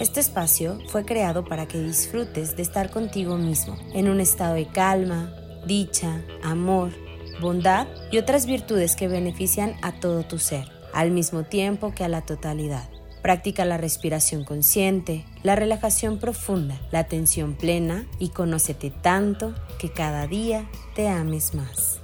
Este 0.00 0.20
espacio 0.20 0.78
fue 0.88 1.04
creado 1.04 1.44
para 1.44 1.68
que 1.68 1.78
disfrutes 1.78 2.56
de 2.56 2.62
estar 2.62 2.90
contigo 2.90 3.36
mismo, 3.36 3.76
en 3.94 4.08
un 4.08 4.20
estado 4.20 4.54
de 4.54 4.66
calma, 4.66 5.32
dicha, 5.66 6.22
amor, 6.42 6.90
bondad 7.40 7.86
y 8.10 8.18
otras 8.18 8.46
virtudes 8.46 8.96
que 8.96 9.08
benefician 9.08 9.74
a 9.82 9.92
todo 10.00 10.22
tu 10.24 10.38
ser, 10.38 10.66
al 10.92 11.10
mismo 11.10 11.44
tiempo 11.44 11.94
que 11.94 12.04
a 12.04 12.08
la 12.08 12.22
totalidad. 12.22 12.88
Practica 13.22 13.64
la 13.64 13.76
respiración 13.76 14.44
consciente, 14.44 15.24
la 15.42 15.54
relajación 15.54 16.18
profunda, 16.18 16.80
la 16.90 17.00
atención 17.00 17.54
plena 17.54 18.06
y 18.18 18.30
conócete 18.30 18.90
tanto 18.90 19.54
que 19.78 19.90
cada 19.90 20.26
día 20.26 20.68
te 20.94 21.08
ames 21.08 21.54
más. 21.54 21.99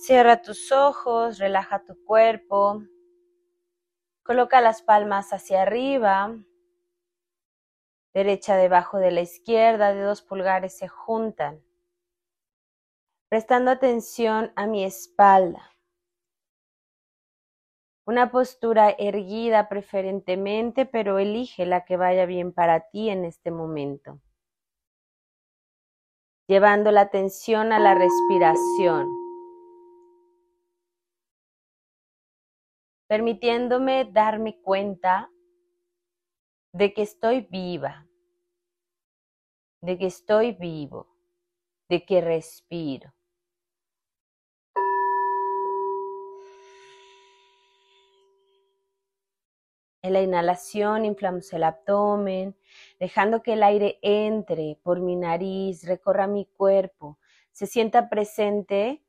Cierra 0.00 0.40
tus 0.40 0.72
ojos, 0.72 1.36
relaja 1.36 1.84
tu 1.84 1.94
cuerpo, 2.06 2.82
coloca 4.22 4.62
las 4.62 4.80
palmas 4.80 5.34
hacia 5.34 5.60
arriba, 5.60 6.38
derecha 8.14 8.56
debajo 8.56 8.96
de 8.96 9.10
la 9.10 9.20
izquierda, 9.20 9.92
dedos 9.92 10.22
pulgares 10.22 10.78
se 10.78 10.88
juntan, 10.88 11.62
prestando 13.28 13.70
atención 13.70 14.54
a 14.56 14.66
mi 14.66 14.84
espalda. 14.84 15.70
Una 18.06 18.30
postura 18.30 18.88
erguida 18.88 19.68
preferentemente, 19.68 20.86
pero 20.86 21.18
elige 21.18 21.66
la 21.66 21.84
que 21.84 21.98
vaya 21.98 22.24
bien 22.24 22.54
para 22.54 22.88
ti 22.88 23.10
en 23.10 23.26
este 23.26 23.50
momento. 23.50 24.18
Llevando 26.48 26.90
la 26.90 27.02
atención 27.02 27.70
a 27.74 27.78
la 27.78 27.94
respiración. 27.94 29.19
Permitiéndome 33.10 34.04
darme 34.04 34.60
cuenta 34.62 35.32
de 36.72 36.94
que 36.94 37.02
estoy 37.02 37.40
viva, 37.40 38.06
de 39.80 39.98
que 39.98 40.06
estoy 40.06 40.52
vivo, 40.52 41.08
de 41.88 42.04
que 42.04 42.20
respiro. 42.20 43.12
En 50.02 50.12
la 50.12 50.22
inhalación 50.22 51.04
inflamos 51.04 51.52
el 51.52 51.64
abdomen, 51.64 52.56
dejando 53.00 53.42
que 53.42 53.54
el 53.54 53.64
aire 53.64 53.98
entre 54.02 54.78
por 54.84 55.00
mi 55.00 55.16
nariz, 55.16 55.82
recorra 55.82 56.28
mi 56.28 56.46
cuerpo, 56.46 57.18
se 57.50 57.66
sienta 57.66 58.08
presente 58.08 59.04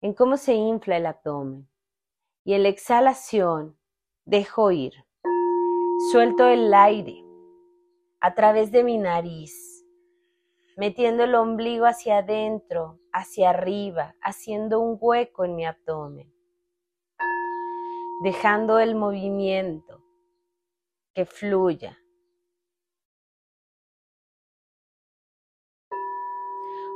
en 0.00 0.14
cómo 0.14 0.38
se 0.38 0.54
infla 0.54 0.96
el 0.96 1.04
abdomen 1.04 1.68
y 2.48 2.54
en 2.54 2.62
la 2.62 2.70
exhalación 2.70 3.78
dejo 4.24 4.70
ir. 4.70 4.94
Suelto 6.10 6.46
el 6.46 6.72
aire 6.72 7.22
a 8.20 8.34
través 8.34 8.72
de 8.72 8.82
mi 8.84 8.96
nariz, 8.96 9.84
metiendo 10.78 11.24
el 11.24 11.34
ombligo 11.34 11.84
hacia 11.84 12.20
adentro, 12.20 13.00
hacia 13.12 13.50
arriba, 13.50 14.14
haciendo 14.22 14.80
un 14.80 14.96
hueco 14.98 15.44
en 15.44 15.56
mi 15.56 15.66
abdomen, 15.66 16.32
dejando 18.22 18.78
el 18.78 18.94
movimiento 18.94 20.02
que 21.12 21.26
fluya. 21.26 21.98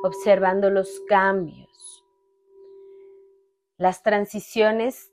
Observando 0.03 0.71
los 0.71 1.03
cambios, 1.07 2.07
las 3.77 4.03
transiciones 4.03 5.12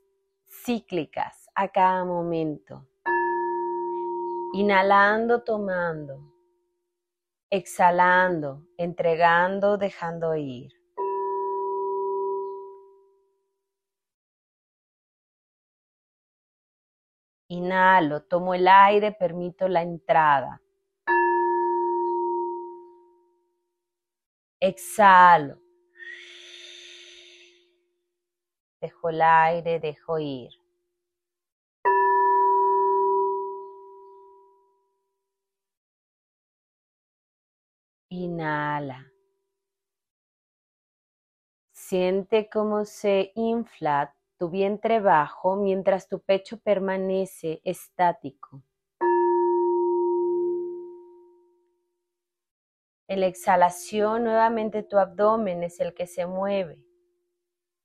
cíclicas 0.64 1.48
a 1.54 1.68
cada 1.68 2.04
momento. 2.04 2.86
Inhalando, 4.54 5.42
tomando. 5.42 6.20
Exhalando, 7.50 8.62
entregando, 8.76 9.76
dejando 9.76 10.36
ir. 10.36 10.72
Inhalo, 17.48 18.22
tomo 18.22 18.54
el 18.54 18.68
aire, 18.68 19.10
permito 19.12 19.66
la 19.66 19.82
entrada. 19.82 20.60
Exhalo, 24.60 25.58
Dejo 28.80 29.10
el 29.10 29.20
aire, 29.20 29.78
dejo 29.78 30.18
ir. 30.18 30.50
Inhala. 38.08 39.12
Siente 41.72 42.48
cómo 42.48 42.86
se 42.86 43.32
infla 43.34 44.14
tu 44.38 44.48
vientre 44.48 45.00
bajo 45.00 45.56
mientras 45.56 46.08
tu 46.08 46.20
pecho 46.20 46.58
permanece 46.58 47.60
estático. 47.64 48.62
En 53.08 53.20
la 53.20 53.26
exhalación 53.26 54.24
nuevamente 54.24 54.82
tu 54.82 54.96
abdomen 54.96 55.64
es 55.64 55.80
el 55.80 55.92
que 55.92 56.06
se 56.06 56.26
mueve 56.26 56.89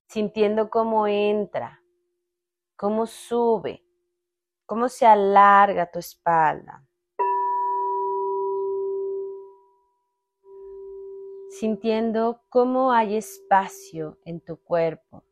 sintiendo 0.08 0.70
cómo 0.70 1.08
entra, 1.08 1.82
cómo 2.76 3.06
sube, 3.06 3.84
cómo 4.66 4.90
se 4.90 5.06
alarga 5.06 5.92
tu 5.92 6.00
espalda. 6.00 6.86
Sintiendo 11.50 12.42
cómo 12.50 12.92
hay 12.92 13.16
espacio 13.16 14.20
en 14.26 14.42
tu 14.42 14.58
cuerpo. 14.58 15.24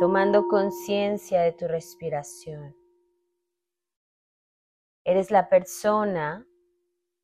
Tomando 0.00 0.46
conciencia 0.46 1.42
de 1.42 1.52
tu 1.52 1.66
respiración. 1.66 2.76
Eres 5.04 5.32
la 5.32 5.48
persona 5.48 6.46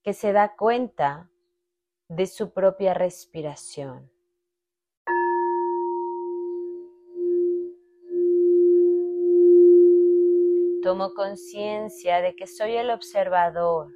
que 0.03 0.13
se 0.13 0.33
da 0.33 0.57
cuenta 0.57 1.31
de 2.09 2.27
su 2.27 2.53
propia 2.53 2.95
respiración. 2.95 4.14
Tomo 10.85 11.15
conciencia 11.15 12.21
de 12.21 12.37
que 12.37 12.47
soy 12.47 12.77
el 12.77 12.91
observador, 12.91 13.91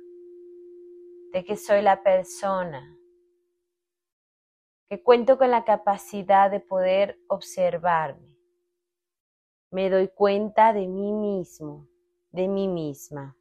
de 1.35 1.45
que 1.45 1.55
soy 1.55 1.83
la 1.83 2.03
persona, 2.03 2.97
que 4.89 5.03
cuento 5.03 5.37
con 5.37 5.51
la 5.51 5.67
capacidad 5.67 6.51
de 6.51 6.61
poder 6.61 7.19
observarme. 7.29 8.35
Me 9.71 9.91
doy 9.91 10.09
cuenta 10.09 10.73
de 10.73 10.89
mí 10.89 11.13
mismo, 11.13 11.87
de 12.31 12.49
mí 12.49 12.69
misma. 12.69 13.37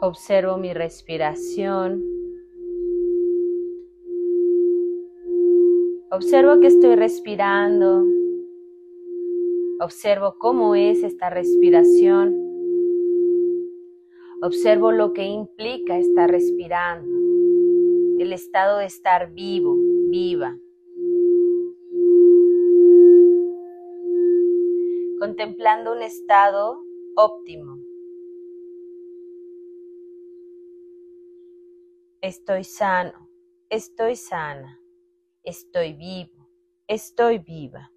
Observo 0.00 0.56
mi 0.58 0.74
respiración. 0.74 2.02
Observo 6.10 6.60
que 6.60 6.66
estoy 6.66 6.96
respirando. 6.96 8.04
Observo 9.80 10.36
cómo 10.38 10.74
es 10.74 11.02
esta 11.02 11.30
respiración. 11.30 12.34
Observo 14.42 14.92
lo 14.92 15.12
que 15.12 15.24
implica 15.24 15.98
estar 15.98 16.30
respirando. 16.30 17.10
El 18.18 18.32
estado 18.32 18.78
de 18.78 18.86
estar 18.86 19.32
vivo, 19.32 19.76
viva. 20.08 20.58
Contemplando 25.18 25.92
un 25.92 26.02
estado 26.02 26.78
óptimo. 27.16 27.83
Estoy 32.24 32.64
sano, 32.64 33.28
estoy 33.68 34.16
sana, 34.16 34.80
estoy 35.44 35.92
vivo, 35.92 36.48
estoy 36.88 37.38
viva. 37.38 37.92